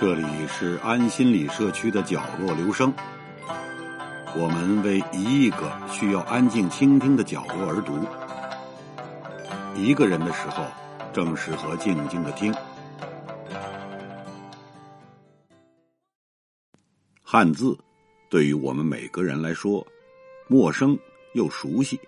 [0.00, 2.94] 这里是安心理社区的角落留声，
[4.36, 7.98] 我们为一亿个需要安静倾听的角落而读。
[9.74, 10.64] 一个人的时候，
[11.12, 12.54] 正适合静静的听。
[17.20, 17.76] 汉字
[18.30, 19.84] 对于我们每个人来说，
[20.46, 20.96] 陌生
[21.32, 21.98] 又熟悉。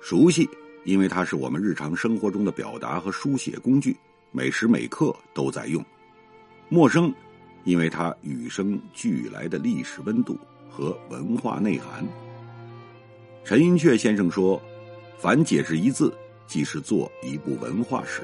[0.00, 0.50] 熟悉，
[0.82, 3.96] 因为它是我们日常生活中的表达和书写工具，
[4.32, 5.80] 每时每刻都在用。
[6.72, 7.12] 陌生，
[7.64, 10.38] 因为它与生俱来的历史温度
[10.70, 12.02] 和文化内涵。
[13.44, 14.58] 陈寅恪先生说
[15.20, 16.10] ：“凡解释一字，
[16.46, 18.22] 即是做一部文化史。”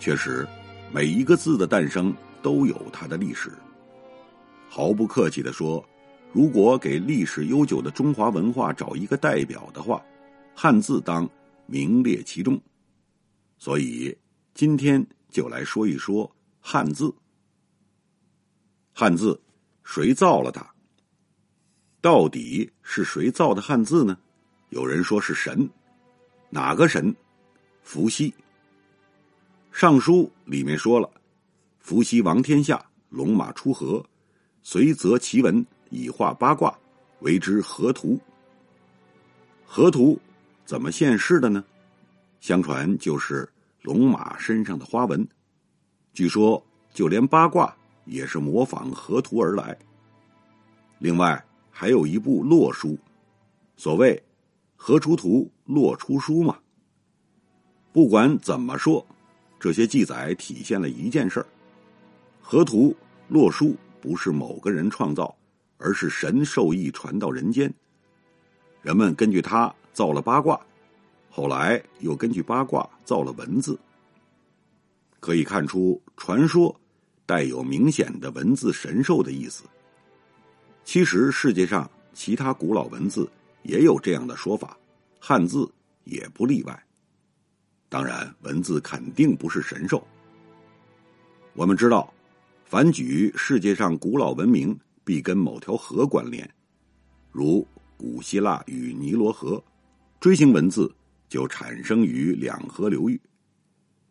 [0.00, 0.44] 确实，
[0.92, 3.52] 每一个字的诞生都有它的历史。
[4.68, 5.88] 毫不客气的说，
[6.32, 10.04] 如果给历史悠久的中华文化找一个代表的话，
[10.52, 11.30] 汉字当
[11.66, 12.60] 名列其中。
[13.56, 14.12] 所以，
[14.52, 16.28] 今天就来说一说
[16.60, 17.14] 汉字。
[18.98, 19.38] 汉字，
[19.84, 20.66] 谁造了它？
[22.00, 24.16] 到底是谁造的汉字呢？
[24.70, 25.68] 有人说是神，
[26.48, 27.14] 哪个神？
[27.82, 28.30] 伏羲。
[29.70, 31.10] 《尚书》里面说了
[31.78, 34.02] ：“伏羲王天下，龙马出河，
[34.62, 36.74] 随则其文以画八卦，
[37.20, 38.18] 为之河图。”
[39.66, 40.18] 河图
[40.64, 41.62] 怎么现世的呢？
[42.40, 43.46] 相传就是
[43.82, 45.28] 龙马身上的花纹。
[46.14, 47.76] 据说就连八卦。
[48.06, 49.76] 也是模仿河图而来。
[50.98, 52.98] 另外还有一部洛书，
[53.76, 54.20] 所谓
[54.76, 56.56] “河出图，洛出书”嘛。
[57.92, 59.06] 不管怎么说，
[59.60, 61.46] 这些记载体现了一件事儿：
[62.40, 62.96] 河图、
[63.28, 65.36] 洛书不是某个人创造，
[65.76, 67.72] 而是神授意传到人间。
[68.80, 70.60] 人们根据它造了八卦，
[71.28, 73.78] 后来又根据八卦造了文字。
[75.18, 76.74] 可以看出，传说。
[77.26, 79.64] 带有明显的文字神兽的意思。
[80.84, 83.28] 其实世界上其他古老文字
[83.64, 84.78] 也有这样的说法，
[85.18, 85.68] 汉字
[86.04, 86.86] 也不例外。
[87.88, 90.06] 当然，文字肯定不是神兽。
[91.54, 92.12] 我们知道，
[92.64, 96.48] 凡举世界上古老文明，必跟某条河关联，
[97.32, 99.62] 如古希腊与尼罗河，
[100.20, 100.94] 锥形文字
[101.28, 103.20] 就产生于两河流域，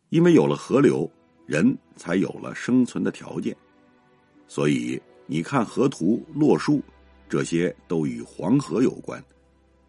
[0.10, 1.10] 因为有了河流。
[1.46, 3.56] 人才有了生存的条件，
[4.48, 6.82] 所以你看河图、洛书，
[7.30, 9.24] 这些都与黄河有关，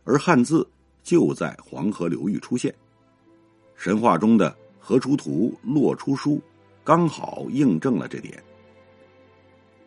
[0.04, 0.68] 而汉字
[1.02, 2.74] 就在黄河流域出现。
[3.74, 6.42] 神话中的河出图、洛出书，
[6.84, 8.42] 刚好印证了这点。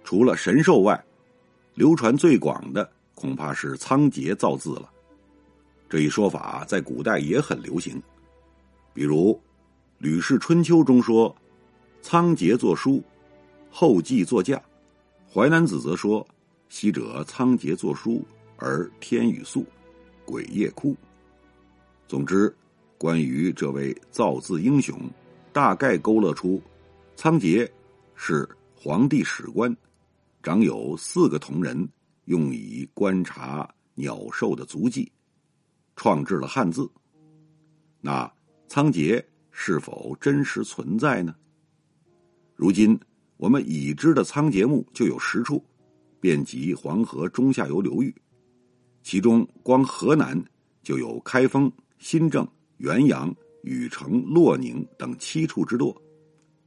[0.03, 0.99] 除了神兽外，
[1.75, 4.89] 流传最广的恐怕是仓颉造字了。
[5.87, 8.01] 这一说法在古代也很流行，
[8.91, 9.33] 比如
[9.99, 11.35] 《吕氏春秋》中说。
[12.01, 13.03] 仓颉作书，
[13.69, 14.61] 后稷作驾。
[15.31, 16.25] 淮南子则说
[16.69, 18.25] ：“昔者仓颉作书，
[18.57, 19.65] 而天雨粟，
[20.25, 20.95] 鬼夜哭。”
[22.07, 22.55] 总之，
[22.97, 24.99] 关于这位造字英雄，
[25.53, 26.61] 大概勾勒出
[27.15, 27.69] 仓颉
[28.15, 29.75] 是皇帝史官，
[30.41, 31.87] 长有四个铜人，
[32.25, 35.11] 用以观察鸟兽的足迹，
[35.95, 36.89] 创制了汉字。
[38.01, 38.31] 那
[38.67, 41.35] 仓颉是否真实存在呢？
[42.59, 42.99] 如今，
[43.37, 45.63] 我们已知的仓颉墓就有十处，
[46.19, 48.13] 遍及黄河中下游流域，
[49.01, 50.37] 其中光河南
[50.83, 52.45] 就有开封、新郑、
[52.79, 53.33] 元阳、
[53.63, 55.95] 禹城、洛宁等七处之多。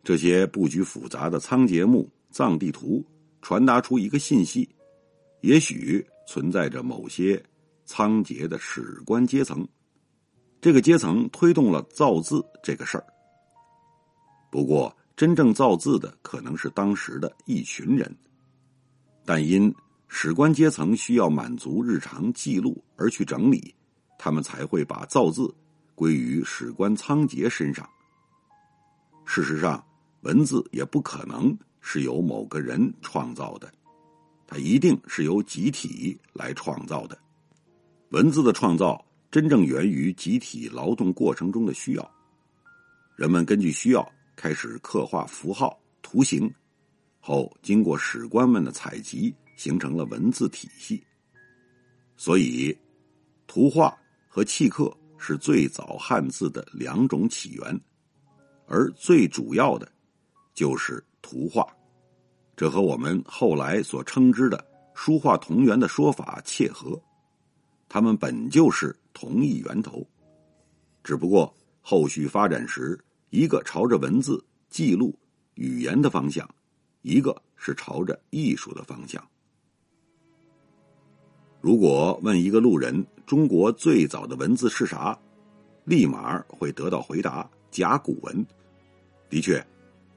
[0.03, 3.05] 这些布局复杂的仓颉墓葬地图，
[3.43, 4.67] 传达出一个信息：
[5.43, 7.41] 也许存在着某些
[7.85, 9.69] 仓颉的史官阶层，
[10.59, 13.05] 这个阶层推动了造字这个事儿。
[14.51, 18.13] 不过，真正造字的可能是当时的一群人，
[19.25, 19.73] 但因
[20.09, 23.73] 史官阶层需要满足日常记录而去整理，
[24.19, 25.49] 他们才会把造字
[25.95, 27.89] 归于史官仓颉身上。
[29.25, 29.81] 事实上，
[30.23, 33.73] 文字也不可能是由某个人创造的，
[34.45, 37.17] 它一定是由集体来创造的。
[38.09, 42.11] 文字的创造真正源于集体劳动过程中的需要，
[43.15, 44.05] 人们根据需要。
[44.35, 46.53] 开始刻画符号、图形，
[47.21, 51.03] 后经过史官们的采集，形成了文字体系。
[52.17, 52.77] 所以，
[53.47, 53.97] 图画
[54.29, 57.81] 和契刻是最早汉字的两种起源，
[58.67, 59.91] 而最主要的，
[60.55, 61.67] 就是图画。
[62.57, 64.65] 这和我们后来所称之的
[64.95, 67.01] “书画同源”的说法切合，
[67.89, 70.07] 它们本就是同一源头，
[71.03, 72.99] 只不过后续发展时。
[73.33, 75.19] 一个朝着文字记录
[75.55, 76.47] 语言的方向，
[77.01, 79.27] 一个是朝着艺术的方向。
[81.63, 85.19] 如果问一个路人中国最早的文字是啥，
[85.85, 88.47] 立马会得到回答：甲骨文。
[89.31, 89.67] 的确，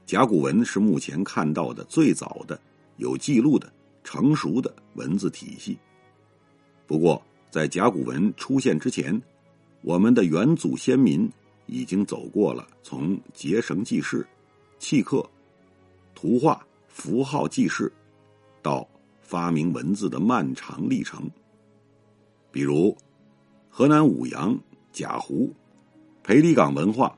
[0.04, 2.60] 甲骨文是目前看到的最早的
[2.98, 3.72] 有记录的
[4.04, 5.78] 成熟的文字体系。
[6.86, 9.18] 不过，在甲骨文出现之前，
[9.80, 11.26] 我们的元祖先民
[11.66, 14.26] 已经走过了从结绳记事、
[14.78, 15.28] 契刻、
[16.14, 17.92] 图画、符号记事
[18.62, 18.86] 到。
[19.28, 21.28] 发明文字的漫长历程，
[22.52, 22.96] 比如
[23.68, 24.56] 河南舞阳
[24.92, 25.52] 贾湖、
[26.22, 27.12] 裴李岗文化、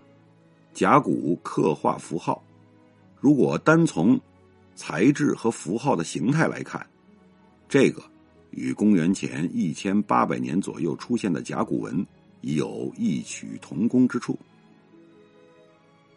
[0.73, 2.43] 甲骨刻画符号。
[3.21, 4.19] 如果单从
[4.75, 6.87] 材质和符号的形态来看，
[7.69, 8.03] 这个
[8.53, 12.07] 与公元前一千八百年左右出现的甲骨文
[12.41, 14.39] 已有异曲同工之处。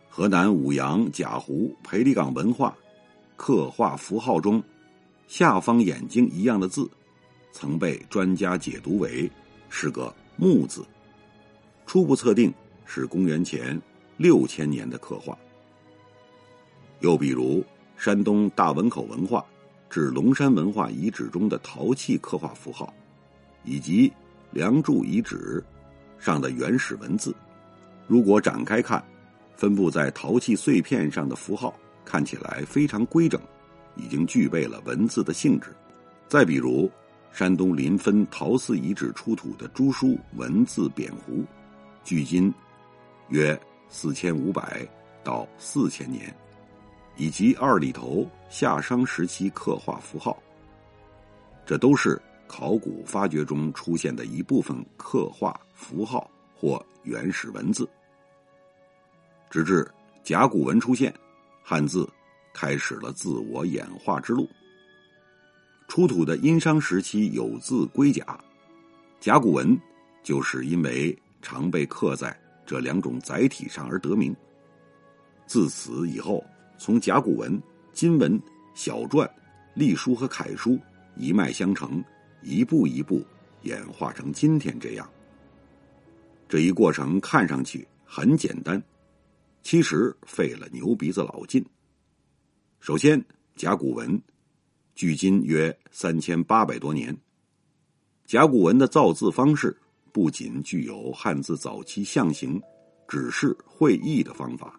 [0.09, 2.77] 河南舞阳贾湖、裴李岗文化
[3.35, 4.61] 刻画符号中。
[5.27, 6.89] 下方眼睛一样的字，
[7.53, 9.31] 曾被专家解读为
[9.69, 10.85] 是个木字，
[11.85, 12.53] 初步测定
[12.83, 13.81] 是公元前
[14.17, 15.37] 六千年的刻画。
[16.99, 17.63] 又比如
[17.95, 19.45] 山东大汶口文化
[19.89, 22.93] 至龙山文化遗址中的陶器刻画符号，
[23.63, 24.11] 以及
[24.51, 25.63] 梁祝遗址
[26.21, 27.35] 上的原始文字，
[28.07, 29.03] 如果展开看，
[29.57, 31.73] 分布在陶器碎片上的符号
[32.05, 33.41] 看起来非常规整。
[33.97, 35.75] 已经具备了文字的性质。
[36.29, 36.89] 再比如，
[37.33, 41.43] 山东临汾陶寺遗址出土的朱书文字扁壶，
[42.01, 42.51] 距今
[43.27, 43.59] 约
[43.89, 44.87] 四千五百
[45.25, 46.33] 到四千年，
[47.17, 50.41] 以及二里头夏商时期刻画符号，
[51.65, 57.89] 这都是考古发掘中出现的一部分刻画符号或原始文字。
[59.49, 59.89] 直至
[60.23, 61.13] 甲骨文出现，
[61.61, 62.07] 汉字。
[62.53, 64.45] 开始了自我演化之路。
[65.87, 68.37] 出土的殷商时期有字龟甲，
[69.21, 69.79] 甲骨文
[70.21, 74.35] 就是因为常被刻在这两种载体上而得名。
[75.47, 76.43] 自此以后，
[76.77, 77.57] 从甲骨文、
[77.93, 78.37] 金文、
[78.73, 79.25] 小篆、
[79.73, 80.77] 隶书和楷书
[81.15, 82.03] 一脉相承，
[82.41, 83.25] 一步一步
[83.61, 85.09] 演化成今天这样。
[86.51, 88.83] 这一过程看上去很简单，
[89.63, 91.65] 其实费了牛鼻子老劲。
[92.81, 93.23] 首先，
[93.55, 94.21] 甲骨文
[94.93, 97.17] 距今约三千八百多年。
[98.25, 99.73] 甲骨文的造字方式
[100.11, 102.61] 不仅具有汉字早期象形、
[103.07, 104.77] 指示、会意的方法，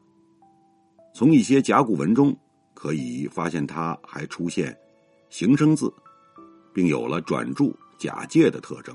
[1.14, 2.36] 从一些甲骨文中
[2.74, 4.78] 可以发现，它还出现
[5.30, 5.90] 形声字，
[6.74, 8.94] 并有了转注、假借的特征。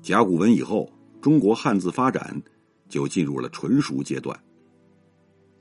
[0.00, 0.88] 甲骨文以后，
[1.24, 2.38] 中国汉字发展
[2.86, 4.38] 就进入了纯熟阶段。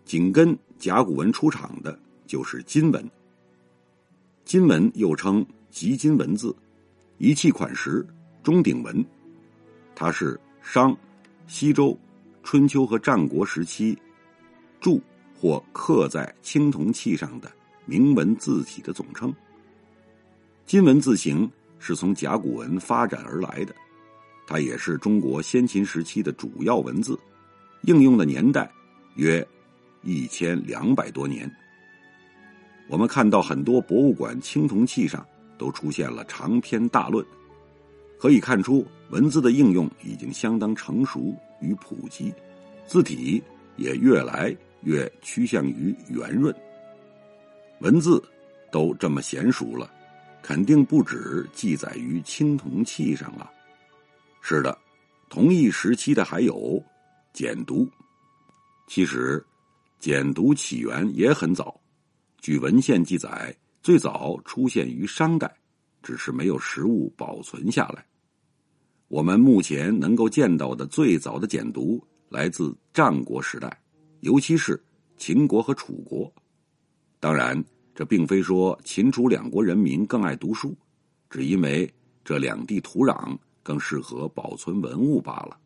[0.04, 3.12] 紧跟甲骨文出场的就是金文。
[4.44, 6.54] 金文又称集金文字，
[7.18, 8.06] 一器款石
[8.44, 9.06] 钟鼎文，
[9.95, 10.94] 它是商、
[11.48, 11.98] 西周、
[12.44, 13.98] 春秋和战国时期
[14.81, 15.01] 铸
[15.33, 17.50] 或刻在青铜器上的
[17.86, 19.33] 铭文字体的总称。
[20.65, 21.50] 金文字形
[21.80, 23.74] 是从甲骨文发展而来的，
[24.45, 27.18] 它也是中国先秦时期的主要文字，
[27.84, 28.72] 应用的年代
[29.16, 29.45] 约。
[30.06, 31.50] 一千两百多年，
[32.89, 35.25] 我们看到很多博物馆青铜器上
[35.58, 37.25] 都出现了长篇大论，
[38.20, 42.34] 可以看出文字的应用已经相当成熟与普及，
[42.86, 43.41] 字体
[43.77, 46.53] 也越来越趋向于圆润。
[47.79, 48.22] 文字
[48.74, 49.89] 都这么娴熟了，
[50.41, 53.50] 肯定不止记载于青铜器上了。
[54.46, 54.78] 是的，
[55.30, 56.84] 同一时期的还有
[57.32, 57.90] 简牍，
[58.88, 59.44] 其实。
[60.00, 61.80] 简牍起源也很早，
[62.42, 65.50] 据文献记载，最早出现于商代，
[66.02, 68.06] 只是没有实物保存下来。
[69.08, 71.98] 我们目前能够见到的最早的简牍
[72.28, 73.82] 来自战国时代，
[74.20, 74.78] 尤其是
[75.16, 76.30] 秦国和楚国。
[77.22, 77.64] 当然，
[77.96, 80.76] 这并非说秦楚两国人民更爱读书，
[81.30, 81.90] 只因为
[82.26, 85.58] 这两地土壤更适合保存文物罢了。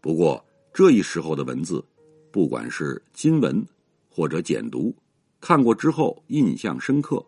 [0.00, 0.44] 不过，
[0.74, 1.82] 这一时候的文字。
[2.32, 3.66] 不管是金文
[4.10, 4.92] 或者简牍，
[5.40, 7.24] 看过之后印象深刻，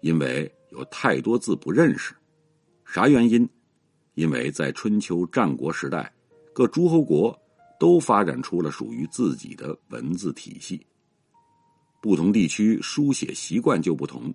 [0.00, 2.14] 因为有太多字不认识。
[2.86, 3.46] 啥原因？
[4.14, 6.10] 因为在春秋战国时代，
[6.54, 7.38] 各诸侯国
[7.78, 10.80] 都发展出了属于自己的文字体系，
[12.00, 14.32] 不同地区书写习惯就不同，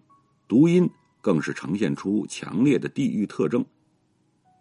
[0.48, 0.88] 读音
[1.22, 3.65] 更是呈现出强烈的地域特征。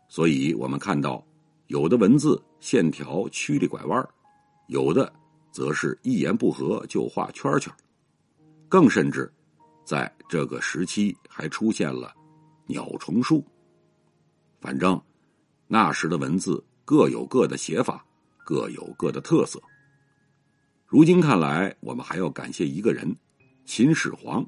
[0.09, 1.25] 所以我们看到，
[1.67, 4.09] 有的文字线条曲里拐弯，
[4.69, 5.13] 有的。
[5.53, 7.73] 则是一言不合就画圈圈，
[8.69, 9.33] 更更甚至，
[9.87, 12.15] 在这个时期还出现了
[12.67, 13.43] 鸟虫书。
[14.61, 15.01] 反正
[15.67, 18.05] 那时的文字各有各的写法，
[18.45, 19.59] 各有各的特色。
[20.85, 23.17] 如今看来，我们还要感谢一个人——
[23.65, 24.45] 秦始皇。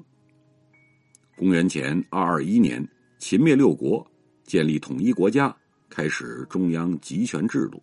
[1.35, 2.87] 公元前二二一年，
[3.17, 4.05] 秦灭六国，
[4.49, 5.55] 建立统一国家，
[5.91, 7.79] 开始中央集权制度。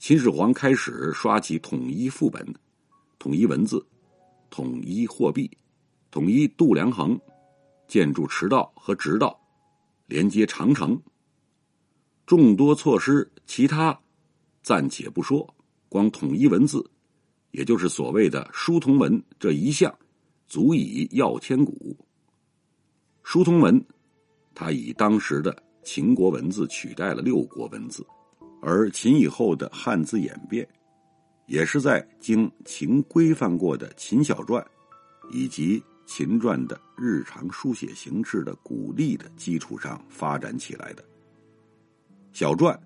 [0.00, 2.44] 秦始皇开始刷起统一副本，
[3.16, 3.86] 统一文字，
[4.50, 5.48] 统一货币，
[6.10, 7.16] 统一度量衡，
[7.86, 9.40] 建筑驰道和直道，
[10.06, 11.00] 连接长城。
[12.26, 13.96] 众多措施，其他
[14.64, 15.48] 暂且不说，
[15.88, 16.84] 光统一文字，
[17.52, 19.96] 也就是所谓的书同文这一项，
[20.48, 21.96] 足以耀千古。
[23.22, 23.80] 书同文，
[24.56, 28.06] 它以当时的秦国文字取代了六国文字，
[28.60, 30.68] 而秦以后的汉字演变，
[31.46, 34.62] 也是在经秦规范过的秦小篆，
[35.30, 41.02] 以及秦篆的日常书写形式的鼓励的基础上发展起来的。
[42.34, 42.78] 小篆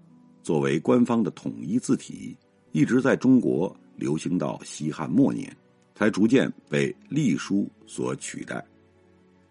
[0.44, 2.36] 作为官方的统一字体，
[2.70, 5.52] 一直在中国流行到西汉末年，
[5.96, 8.64] 才逐渐被隶书所取代。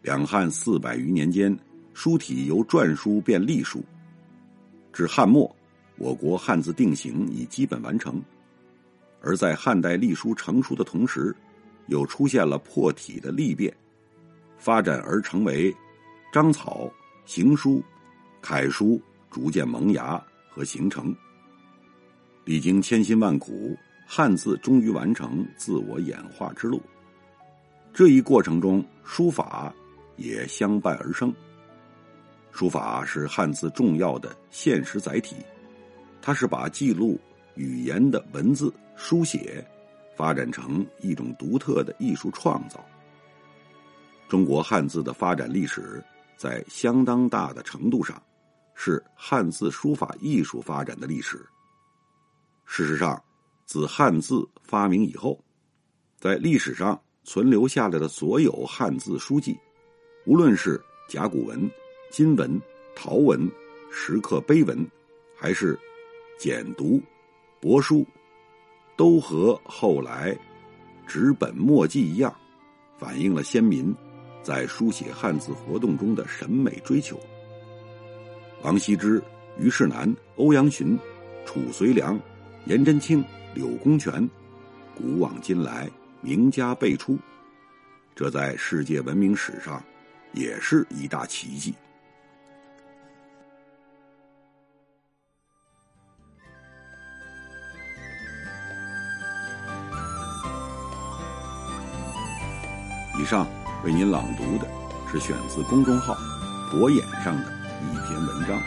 [0.01, 1.53] 两汉四百余年间，
[1.93, 3.83] 书体由篆书变隶书。
[4.93, 5.53] 至汉末，
[5.97, 8.21] 我国汉字定型已基本完成。
[9.21, 11.35] 而在汉代隶书成熟的同时，
[11.87, 13.75] 又出现了破体的隶变，
[14.57, 15.73] 发展而成为
[16.31, 16.91] 章草、
[17.25, 17.83] 行书、
[18.41, 21.15] 楷书，逐渐萌芽和形成。
[22.45, 26.81] 历经千辛万苦，汉字终于完成自我演化之路。
[27.93, 29.73] 这一过程中，书法。
[30.17, 31.33] 也相伴而生。
[32.51, 35.35] 书法是汉字重要的现实载体，
[36.21, 37.19] 它是把记录
[37.55, 39.65] 语言的文字书写
[40.15, 42.85] 发展成一种独特的艺术创造。
[44.27, 46.03] 中国汉字的发展历史，
[46.37, 48.21] 在相当大的程度上
[48.75, 51.45] 是汉字书法艺术发展的历史。
[52.65, 53.21] 事实上，
[53.65, 55.43] 自汉字发明以后，
[56.17, 59.57] 在历史上存留下来的所有汉字书籍。
[60.25, 60.79] 无论是
[61.09, 61.69] 甲骨文、
[62.11, 62.61] 金文、
[62.93, 63.49] 陶文、
[63.89, 64.85] 石刻碑文，
[65.33, 65.79] 还是
[66.37, 67.01] 简牍、
[67.61, 68.05] 帛书，
[68.97, 70.37] 都和后来
[71.07, 72.35] 纸本墨迹一样，
[72.97, 73.95] 反映了先民
[74.43, 77.17] 在书写汉字活动中的审美追求。
[78.61, 79.23] 王羲之、
[79.57, 80.99] 虞世南、欧阳询、
[81.45, 82.19] 褚遂良、
[82.65, 83.23] 颜真卿、
[83.55, 84.29] 柳公权，
[84.93, 85.89] 古往今来
[86.19, 87.17] 名家辈出，
[88.13, 89.81] 这在世界文明史上。
[90.33, 91.73] 也是一大奇迹。
[103.21, 103.45] 以上
[103.83, 104.67] 为您朗读的
[105.11, 106.17] 是选自公众号
[106.73, 107.43] “博眼”上的
[107.93, 108.59] 一篇文章。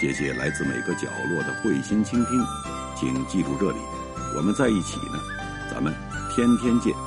[0.00, 2.42] 谢谢来自每个角落的慧心倾听，
[2.96, 3.76] 请记住这里，
[4.34, 5.20] 我们在一起呢，
[5.70, 5.92] 咱们
[6.34, 7.03] 天天见。